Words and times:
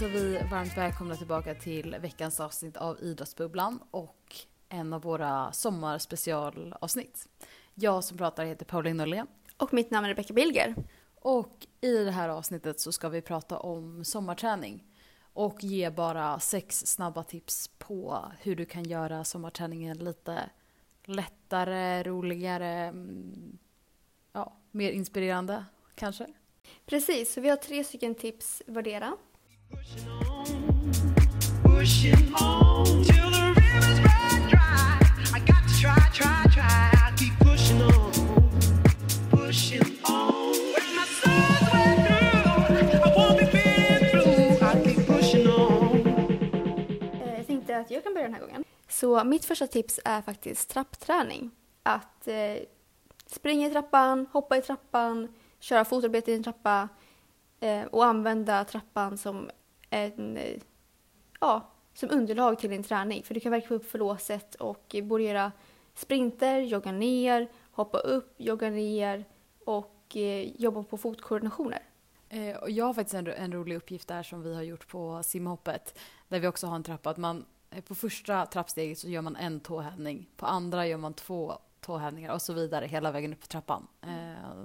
hälsar 0.00 0.20
vi 0.20 0.38
varmt 0.50 0.76
välkomna 0.76 1.16
tillbaka 1.16 1.54
till 1.54 1.96
veckans 2.00 2.40
avsnitt 2.40 2.76
av 2.76 3.02
Idrottsbubblan 3.02 3.80
och 3.90 4.36
en 4.68 4.92
av 4.92 5.02
våra 5.02 5.52
sommarspecialavsnitt. 5.52 7.28
Jag 7.74 8.04
som 8.04 8.18
pratar 8.18 8.44
heter 8.44 8.64
Pauline 8.64 8.96
Norlén. 8.96 9.26
Och 9.56 9.74
mitt 9.74 9.90
namn 9.90 10.04
är 10.04 10.08
Rebecca 10.08 10.34
Bilger. 10.34 10.74
Och 11.14 11.66
i 11.80 12.04
det 12.04 12.10
här 12.10 12.28
avsnittet 12.28 12.80
så 12.80 12.92
ska 12.92 13.08
vi 13.08 13.22
prata 13.22 13.58
om 13.58 14.04
sommarträning 14.04 14.84
och 15.32 15.64
ge 15.64 15.90
bara 15.90 16.40
sex 16.40 16.86
snabba 16.86 17.22
tips 17.22 17.68
på 17.78 18.24
hur 18.40 18.56
du 18.56 18.64
kan 18.64 18.84
göra 18.84 19.24
sommarträningen 19.24 19.98
lite 19.98 20.50
lättare, 21.04 22.02
roligare, 22.02 22.68
mm, 22.68 23.58
ja, 24.32 24.56
mer 24.70 24.90
inspirerande 24.90 25.64
kanske. 25.94 26.26
Precis, 26.86 27.32
så 27.32 27.40
vi 27.40 27.48
har 27.48 27.56
tre 27.56 27.84
stycken 27.84 28.14
tips 28.14 28.62
vardera. 28.66 29.16
Eh, 29.70 29.78
jag 47.36 47.46
tänkte 47.46 47.78
att 47.78 47.90
jag 47.90 48.04
kan 48.04 48.14
börja 48.14 48.26
den 48.26 48.34
här 48.34 48.40
gången. 48.40 48.64
Så 48.88 49.24
mitt 49.24 49.44
första 49.44 49.66
tips 49.66 50.00
är 50.04 50.22
faktiskt 50.22 50.70
trappträning. 50.70 51.50
Att 51.82 52.28
eh, 52.28 52.56
springa 53.26 53.66
i 53.66 53.70
trappan, 53.70 54.26
hoppa 54.32 54.56
i 54.56 54.62
trappan, 54.62 55.28
köra 55.60 55.84
fotarbete 55.84 56.32
i 56.32 56.34
en 56.34 56.42
trappa 56.42 56.88
eh, 57.60 57.82
och 57.82 58.04
använda 58.04 58.64
trappan 58.64 59.18
som 59.18 59.50
en, 59.90 60.36
eh, 60.36 60.60
ja, 61.40 61.70
som 61.94 62.10
underlag 62.10 62.58
till 62.58 62.70
din 62.70 62.82
träning. 62.82 63.22
För 63.22 63.34
du 63.34 63.40
kan 63.40 63.62
få 63.62 63.74
upp 63.74 63.90
förlåset 63.90 64.54
och 64.54 64.96
både 65.02 65.22
göra 65.22 65.52
sprinter, 65.94 66.60
jogga 66.60 66.92
ner, 66.92 67.48
hoppa 67.70 67.98
upp, 67.98 68.34
jogga 68.36 68.70
ner 68.70 69.24
och 69.64 70.16
eh, 70.16 70.60
jobba 70.60 70.82
på 70.82 70.96
fotkoordinationer. 70.96 71.82
Eh, 72.28 72.56
och 72.56 72.70
jag 72.70 72.84
har 72.84 72.94
faktiskt 72.94 73.14
en, 73.14 73.26
en 73.26 73.52
rolig 73.52 73.76
uppgift 73.76 74.08
där 74.08 74.22
som 74.22 74.42
vi 74.42 74.54
har 74.54 74.62
gjort 74.62 74.88
på 74.88 75.22
simhoppet. 75.22 75.98
Där 76.28 76.40
vi 76.40 76.46
också 76.46 76.66
har 76.66 76.76
en 76.76 76.82
trappa. 76.82 77.10
Att 77.10 77.16
man, 77.16 77.44
på 77.88 77.94
första 77.94 78.46
trappsteget 78.46 78.98
så 78.98 79.08
gör 79.08 79.22
man 79.22 79.36
en 79.36 79.60
tåhävning. 79.60 80.28
På 80.36 80.46
andra 80.46 80.86
gör 80.86 80.96
man 80.96 81.14
två 81.14 81.58
tåhävningar 81.80 82.32
och 82.32 82.42
så 82.42 82.52
vidare 82.52 82.86
hela 82.86 83.10
vägen 83.10 83.32
upp 83.32 83.40
för 83.40 83.48
trappan. 83.48 83.86
Eh, 84.02 84.64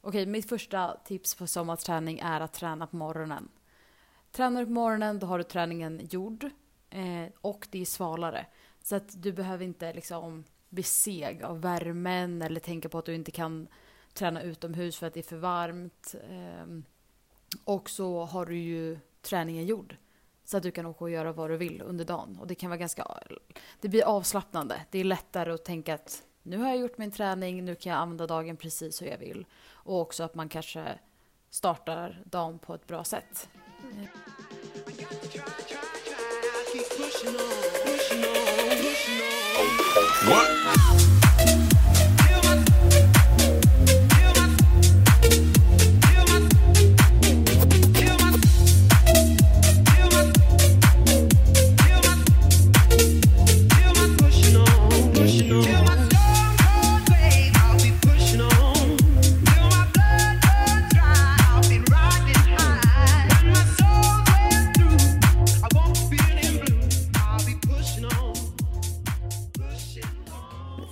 Okej, 0.00 0.26
mitt 0.26 0.48
första 0.48 0.96
tips 1.04 1.34
på 1.34 1.46
sommarträning 1.46 2.18
är 2.18 2.40
att 2.40 2.52
träna 2.52 2.86
på 2.86 2.96
morgonen. 2.96 3.48
Tränar 4.32 4.60
du 4.60 4.66
på 4.66 4.72
morgonen 4.72 5.18
då 5.18 5.26
har 5.26 5.38
du 5.38 5.44
träningen 5.44 6.00
gjord 6.10 6.50
eh, 6.90 7.32
och 7.40 7.68
det 7.70 7.80
är 7.80 7.84
svalare. 7.84 8.46
Så 8.82 8.96
att 8.96 9.22
du 9.22 9.32
behöver 9.32 9.64
inte 9.64 9.92
liksom 9.92 10.44
bli 10.68 10.82
seg 10.82 11.42
av 11.42 11.60
värmen 11.60 12.42
eller 12.42 12.60
tänka 12.60 12.88
på 12.88 12.98
att 12.98 13.04
du 13.04 13.14
inte 13.14 13.30
kan 13.30 13.68
träna 14.14 14.42
utomhus 14.42 14.98
för 14.98 15.06
att 15.06 15.14
det 15.14 15.20
är 15.20 15.24
för 15.24 15.36
varmt. 15.36 16.14
Eh, 16.30 16.66
och 17.64 17.90
så 17.90 18.24
har 18.24 18.46
du 18.46 18.58
ju 18.58 18.98
träningen 19.22 19.66
gjord. 19.66 19.96
Så 20.44 20.56
att 20.56 20.62
du 20.62 20.70
kan 20.70 20.86
åka 20.86 21.04
och 21.04 21.10
göra 21.10 21.32
vad 21.32 21.50
du 21.50 21.56
vill 21.56 21.82
under 21.82 22.04
dagen. 22.04 22.38
Och 22.40 22.46
det 22.46 22.54
kan 22.54 22.70
vara 22.70 22.78
ganska... 22.78 23.18
Det 23.80 23.88
blir 23.88 24.04
avslappnande. 24.04 24.80
Det 24.90 24.98
är 24.98 25.04
lättare 25.04 25.52
att 25.52 25.64
tänka 25.64 25.94
att 25.94 26.22
nu 26.42 26.58
har 26.58 26.68
jag 26.68 26.78
gjort 26.78 26.98
min 26.98 27.10
träning, 27.10 27.64
nu 27.64 27.74
kan 27.74 27.92
jag 27.92 28.00
använda 28.00 28.26
dagen 28.26 28.56
precis 28.56 29.02
hur 29.02 29.06
jag 29.06 29.18
vill. 29.18 29.46
Och 29.68 30.00
också 30.00 30.22
att 30.24 30.34
man 30.34 30.48
kanske 30.48 30.98
startar 31.50 32.22
dagen 32.24 32.58
på 32.58 32.74
ett 32.74 32.86
bra 32.86 33.04
sätt. 33.04 33.48
I 37.28 37.75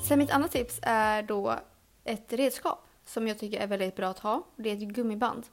Sen 0.05 0.19
mitt 0.19 0.31
andra 0.31 0.49
tips 0.49 0.81
är 0.83 1.23
då 1.23 1.59
ett 2.05 2.33
redskap 2.33 2.87
som 3.05 3.29
jag 3.29 3.39
tycker 3.39 3.61
är 3.61 3.67
väldigt 3.67 3.97
bra 3.97 4.07
att 4.07 4.19
ha. 4.19 4.47
Det 4.57 4.71
är 4.71 4.75
ett 4.75 4.81
gummiband. 4.81 5.47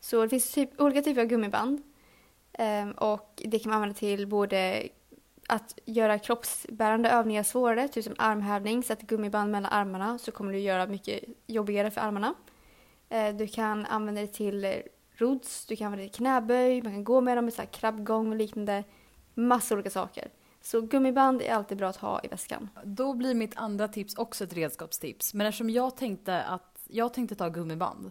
Så 0.00 0.22
det 0.22 0.28
finns 0.28 0.52
typ, 0.52 0.80
olika 0.80 1.02
typer 1.02 1.20
av 1.20 1.26
gummiband. 1.26 1.82
Ehm, 2.52 2.92
och 2.92 3.42
det 3.44 3.58
kan 3.58 3.70
man 3.70 3.76
använda 3.76 3.94
till 3.94 4.26
både 4.26 4.88
att 5.48 5.78
göra 5.84 6.18
kroppsbärande 6.18 7.10
övningar 7.10 7.42
svårare, 7.42 7.88
typ 7.88 8.04
som 8.04 8.14
armhävning, 8.18 8.82
sätt 8.82 9.02
gummiband 9.02 9.50
mellan 9.50 9.72
armarna 9.72 10.18
så 10.18 10.32
kommer 10.32 10.52
du 10.52 10.58
göra 10.58 10.86
mycket 10.86 11.24
jobbigare 11.46 11.90
för 11.90 12.00
armarna. 12.00 12.34
Ehm, 13.08 13.36
du 13.36 13.46
kan 13.46 13.86
använda 13.86 14.20
det 14.20 14.26
till 14.26 14.82
rods, 15.16 15.66
du 15.66 15.76
kan 15.76 15.86
använda 15.86 16.04
det 16.04 16.08
till 16.08 16.18
knäböj, 16.18 16.82
man 16.82 16.92
kan 16.92 17.04
gå 17.04 17.20
med 17.20 17.38
dem 17.38 17.48
i 17.48 17.50
så 17.50 17.62
här 17.62 17.68
krabbgång 17.68 18.28
och 18.28 18.36
liknande. 18.36 18.84
Massa 19.34 19.74
olika 19.74 19.90
saker. 19.90 20.28
Så 20.64 20.80
gummiband 20.80 21.42
är 21.42 21.52
alltid 21.52 21.78
bra 21.78 21.88
att 21.88 21.96
ha 21.96 22.20
i 22.22 22.28
väskan. 22.28 22.70
Då 22.84 23.14
blir 23.14 23.34
mitt 23.34 23.56
andra 23.56 23.88
tips 23.88 24.14
också 24.14 24.44
ett 24.44 24.52
redskapstips. 24.52 25.34
Men 25.34 25.46
eftersom 25.46 25.70
jag 25.70 25.96
tänkte 25.96 26.42
att 26.42 26.78
jag 26.88 27.14
tänkte 27.14 27.34
ta 27.34 27.48
gummiband. 27.48 28.10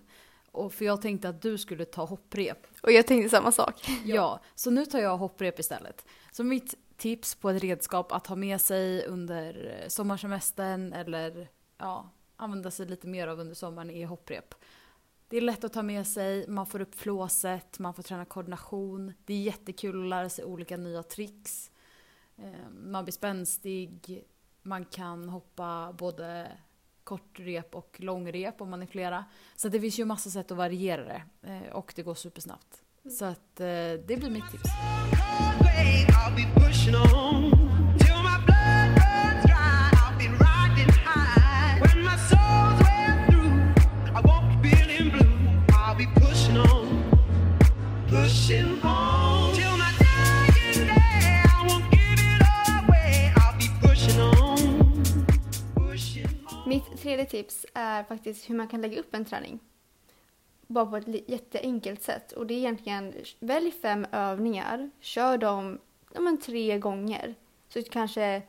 Och 0.52 0.74
för 0.74 0.86
jag 0.86 1.02
tänkte 1.02 1.30
att 1.30 1.42
du 1.42 1.58
skulle 1.58 1.86
ta 1.86 2.06
hopprep. 2.06 2.68
Och 2.82 2.92
jag 2.92 3.08
tänkte 3.08 3.30
samma 3.30 3.52
sak. 3.52 3.90
Ja, 4.06 4.40
så 4.56 4.72
nu 4.72 4.86
tar 4.86 5.00
jag 5.00 5.18
hopprep 5.18 5.60
istället. 5.60 6.06
Så 6.32 6.44
mitt 6.44 6.76
tips 6.98 7.36
på 7.36 7.50
ett 7.50 7.64
redskap 7.64 8.12
att 8.12 8.28
ha 8.28 8.36
med 8.36 8.62
sig 8.62 9.06
under 9.06 9.76
sommarsemestern 9.88 10.94
eller 10.94 11.48
ja, 11.78 12.10
använda 12.36 12.72
sig 12.72 12.86
lite 12.86 13.08
mer 13.08 13.28
av 13.28 13.40
under 13.40 13.56
sommaren 13.56 13.90
är 13.90 14.06
hopprep. 14.06 14.56
Det 15.28 15.38
är 15.38 15.42
lätt 15.42 15.64
att 15.64 15.74
ta 15.74 15.82
med 15.84 16.08
sig, 16.08 16.48
man 16.48 16.66
får 16.66 16.82
upp 16.82 16.96
flåset, 16.96 17.80
man 17.80 17.94
får 17.94 18.04
träna 18.04 18.26
koordination. 18.26 19.14
Det 19.26 19.34
är 19.34 19.42
jättekul 19.42 20.04
att 20.04 20.10
lära 20.10 20.30
sig 20.30 20.46
olika 20.46 20.78
nya 20.78 21.04
tricks. 21.04 21.70
Eh, 22.38 22.70
Man 22.70 23.06
blir 23.06 23.12
spänstig, 23.14 24.24
man 24.62 24.86
kan 24.86 25.30
hoppa 25.30 25.94
både 25.98 26.52
kortrep 27.04 27.76
och 27.76 27.96
långrep 28.00 28.62
om 28.62 28.70
man 28.70 28.82
är 28.82 28.86
flera. 28.88 29.26
Så 29.56 29.70
det 29.70 29.80
finns 29.82 30.00
ju 30.00 30.06
massa 30.06 30.30
sätt 30.30 30.52
att 30.52 30.58
variera 30.58 31.04
det 31.04 31.24
eh, 31.54 31.74
och 31.74 31.94
det 31.96 32.04
går 32.04 32.16
supersnabbt. 32.16 32.84
Så 33.20 33.26
att 33.26 33.60
eh, 33.60 33.66
det 34.08 34.20
blir 34.20 34.30
mitt 34.30 34.52
tips. 34.52 34.70
Tredje 57.14 57.26
tips 57.26 57.66
är 57.74 58.04
faktiskt 58.04 58.50
hur 58.50 58.56
man 58.56 58.68
kan 58.68 58.82
lägga 58.82 59.00
upp 59.00 59.14
en 59.14 59.26
träning. 59.26 59.60
Bara 60.68 60.86
på 60.86 60.98
ett 60.98 61.30
jätteenkelt 61.30 62.02
sätt. 62.02 62.32
Och 62.32 62.48
det 62.48 62.54
är 62.54 62.58
egentligen, 62.58 63.14
välj 63.40 63.72
fem 63.72 64.06
övningar, 64.12 64.90
kör 65.00 65.38
dem 65.38 65.80
ja, 66.14 66.22
men, 66.22 66.38
tre 66.38 66.80
gånger. 66.80 67.36
Så 67.70 67.84
kanske 67.84 68.42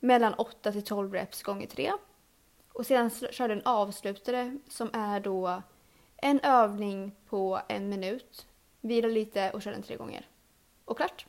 mellan 0.00 0.34
8 0.34 0.72
till 0.72 0.84
12 0.84 1.12
reps 1.12 1.42
gånger 1.42 1.66
tre. 1.66 1.92
Och 2.72 2.86
sedan 2.86 3.10
kör 3.10 3.48
du 3.48 3.54
en 3.54 3.62
avslutare 3.66 4.58
som 4.68 4.90
är 4.92 5.20
då 5.20 5.62
en 6.16 6.40
övning 6.40 7.12
på 7.28 7.60
en 7.68 7.88
minut. 7.88 8.46
Vila 8.80 9.08
lite 9.08 9.50
och 9.50 9.62
kör 9.62 9.70
den 9.70 9.82
tre 9.82 9.96
gånger. 9.96 10.28
Och 10.84 10.96
klart. 10.96 11.26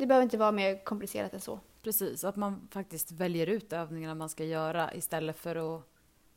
Det 0.00 0.06
behöver 0.06 0.22
inte 0.22 0.38
vara 0.38 0.52
mer 0.52 0.84
komplicerat 0.84 1.34
än 1.34 1.40
så. 1.40 1.60
Precis, 1.82 2.24
att 2.24 2.36
man 2.36 2.68
faktiskt 2.70 3.12
väljer 3.12 3.46
ut 3.46 3.72
övningarna 3.72 4.14
man 4.14 4.28
ska 4.28 4.44
göra 4.44 4.94
istället 4.94 5.38
för 5.38 5.76
att 5.76 5.82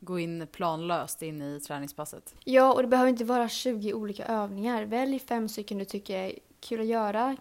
gå 0.00 0.18
in 0.18 0.46
planlöst 0.52 1.22
in 1.22 1.42
i 1.42 1.60
träningspasset. 1.60 2.34
Ja, 2.44 2.72
och 2.72 2.82
det 2.82 2.88
behöver 2.88 3.10
inte 3.10 3.24
vara 3.24 3.48
20 3.48 3.94
olika 3.94 4.24
övningar. 4.24 4.84
Välj 4.84 5.18
fem 5.18 5.48
stycken 5.48 5.78
du 5.78 5.84
tycker 5.84 6.16
är 6.18 6.38
kul 6.60 6.80
att 6.80 6.86
göra. 6.86 7.36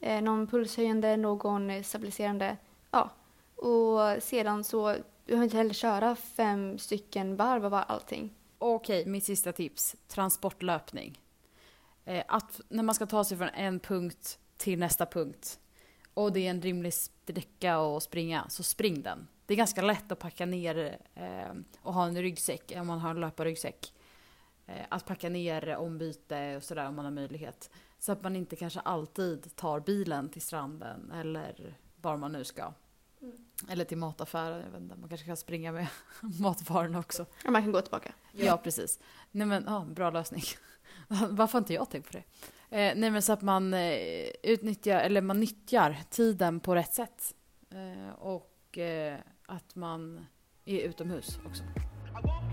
Eh, 0.00 0.22
någon 0.22 0.46
pulshöjande, 0.46 1.16
någon 1.16 1.84
stabiliserande. 1.84 2.56
Ja. 2.90 3.10
Och 3.56 4.22
sedan 4.22 4.64
så, 4.64 4.92
du 4.92 5.02
behöver 5.26 5.44
inte 5.44 5.56
heller 5.56 5.74
köra 5.74 6.16
fem 6.16 6.78
stycken 6.78 7.36
varv 7.36 7.64
av 7.64 7.74
allting. 7.74 8.34
Okej, 8.58 9.06
mitt 9.06 9.24
sista 9.24 9.52
tips. 9.52 9.96
Transportlöpning. 10.08 11.20
Eh, 12.04 12.24
att 12.28 12.60
när 12.68 12.82
man 12.82 12.94
ska 12.94 13.06
ta 13.06 13.24
sig 13.24 13.38
från 13.38 13.48
en 13.48 13.80
punkt 13.80 14.38
till 14.56 14.78
nästa 14.78 15.06
punkt 15.06 15.60
och 16.16 16.32
det 16.32 16.46
är 16.46 16.50
en 16.50 16.62
rimlig 16.62 16.94
sträcka 16.94 17.76
att 17.76 18.02
springa, 18.02 18.48
så 18.48 18.62
spring 18.62 19.02
den. 19.02 19.28
Det 19.46 19.54
är 19.54 19.56
ganska 19.56 19.82
lätt 19.82 20.12
att 20.12 20.18
packa 20.18 20.46
ner 20.46 20.98
eh, 21.14 21.54
och 21.80 21.94
ha 21.94 22.06
en 22.06 22.22
ryggsäck, 22.22 22.72
om 22.76 22.86
man 22.86 22.98
har 22.98 23.10
en 23.10 23.20
löparryggsäck. 23.20 23.92
Eh, 24.66 24.86
att 24.88 25.06
packa 25.06 25.28
ner 25.28 25.76
ombyte 25.76 26.56
och 26.56 26.62
sådär 26.62 26.88
om 26.88 26.94
man 26.94 27.04
har 27.04 27.12
möjlighet. 27.12 27.70
Så 27.98 28.12
att 28.12 28.22
man 28.22 28.36
inte 28.36 28.56
kanske 28.56 28.80
alltid 28.80 29.56
tar 29.56 29.80
bilen 29.80 30.28
till 30.28 30.42
stranden 30.42 31.10
eller 31.10 31.76
var 31.96 32.16
man 32.16 32.32
nu 32.32 32.44
ska. 32.44 32.72
Eller 33.68 33.84
till 33.84 33.98
mataffären, 33.98 34.60
jag 34.60 34.70
vet 34.70 34.80
inte, 34.80 34.96
man 34.96 35.08
kanske 35.08 35.26
kan 35.26 35.36
springa 35.36 35.72
med 35.72 35.86
matvarorna 36.40 36.98
också. 36.98 37.26
Ja, 37.44 37.50
man 37.50 37.62
kan 37.62 37.72
gå 37.72 37.80
tillbaka. 37.80 38.12
Ja, 38.32 38.56
precis. 38.56 38.98
Nej 39.30 39.46
men, 39.46 39.64
ja, 39.66 39.86
bra 39.88 40.10
lösning. 40.10 40.42
Varför 41.08 41.52
har 41.52 41.58
inte 41.58 41.74
jag 41.74 41.90
tänkt 41.90 42.06
på 42.06 42.12
det? 42.12 42.24
Eh, 42.70 42.92
nej 42.96 43.10
men 43.10 43.22
så 43.22 43.32
att 43.32 43.42
man 43.42 43.74
eh, 43.74 43.90
utnyttjar, 44.42 45.00
eller 45.00 45.20
man 45.20 45.40
nyttjar 45.40 45.96
tiden 46.10 46.60
på 46.60 46.74
rätt 46.74 46.94
sätt. 46.94 47.34
Eh, 47.74 48.14
och 48.14 48.78
eh, 48.78 49.18
att 49.46 49.74
man 49.74 50.26
är 50.64 50.78
utomhus 50.80 51.38
också. 51.46 51.62
I 51.62 52.22
won't 52.22 52.46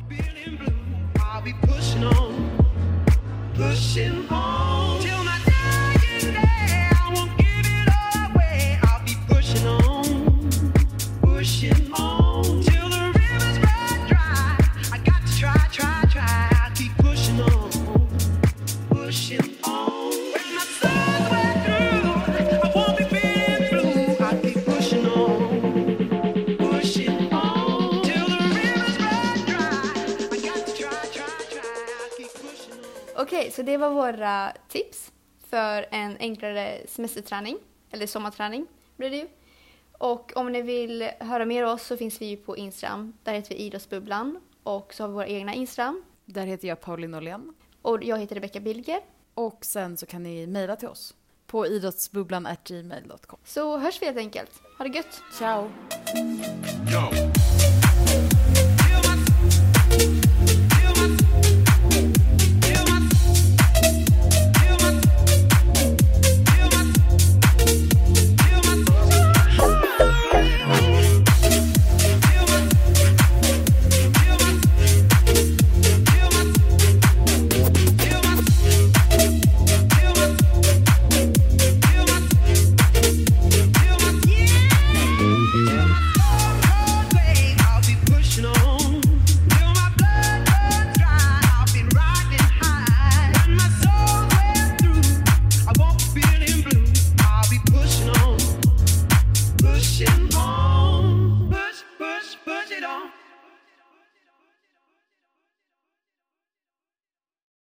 pushing 1.62 2.06
on, 2.06 2.34
pushing 3.56 4.28
on 4.30 5.03
det 33.74 33.78
var 33.78 33.90
våra 33.90 34.54
tips 34.68 35.12
för 35.50 35.86
en 35.92 36.18
enklare 36.20 36.82
semesterträning, 36.88 37.58
eller 37.92 38.08
sommarträning 38.08 38.68
blir 38.98 39.10
det 39.10 39.16
ju. 39.16 39.28
Och 39.92 40.32
om 40.36 40.52
ni 40.52 40.62
vill 40.62 41.10
höra 41.20 41.46
mer 41.46 41.64
av 41.64 41.74
oss 41.74 41.84
så 41.84 41.98
finns 41.98 42.22
vi 42.22 42.26
ju 42.26 42.38
på 42.38 42.58
Instagram. 42.58 43.14
Där 43.24 43.34
heter 43.34 43.50
vi 43.50 43.56
Idrottsbubblan. 43.56 44.40
Och 44.64 44.94
så 44.94 45.04
har 45.04 45.08
vi 45.08 45.14
våra 45.14 45.28
egna 45.28 45.54
Instagram. 45.54 46.04
Där 46.26 46.46
heter 46.46 46.68
jag 46.68 46.82
Pauline 46.82 47.12
Norlén. 47.12 47.54
Och 47.82 48.04
jag 48.04 48.20
heter 48.20 48.36
Rebecca 48.36 48.60
Bilger. 48.60 49.02
Och 49.34 49.66
sen 49.66 49.98
så 49.98 50.06
kan 50.06 50.24
ni 50.24 50.48
mejla 50.48 50.76
till 50.76 50.88
oss 50.88 51.16
på 51.48 51.68
idrottsbubblan 51.68 52.48
gmail.com. 52.64 53.40
Så 53.44 53.78
hörs 53.78 54.02
vi 54.02 54.06
helt 54.06 54.18
enkelt. 54.18 54.52
Ha 54.78 54.86
det 54.88 54.96
gött! 54.96 55.22
Ciao! 55.38 55.72
Yo. 56.94 57.83